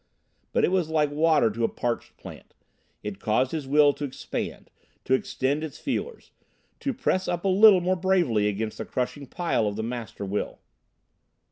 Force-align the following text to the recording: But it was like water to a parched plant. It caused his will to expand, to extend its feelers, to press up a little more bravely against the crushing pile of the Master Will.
But 0.51 0.65
it 0.65 0.71
was 0.71 0.89
like 0.89 1.11
water 1.11 1.51
to 1.51 1.63
a 1.63 1.69
parched 1.69 2.17
plant. 2.17 2.55
It 3.03 3.19
caused 3.19 3.51
his 3.51 3.67
will 3.67 3.93
to 3.93 4.03
expand, 4.03 4.71
to 5.05 5.13
extend 5.13 5.63
its 5.63 5.77
feelers, 5.77 6.31
to 6.79 6.91
press 6.91 7.27
up 7.27 7.45
a 7.45 7.49
little 7.49 7.81
more 7.81 7.95
bravely 7.95 8.47
against 8.47 8.79
the 8.79 8.85
crushing 8.85 9.27
pile 9.27 9.67
of 9.67 9.75
the 9.75 9.83
Master 9.83 10.25
Will. 10.25 10.57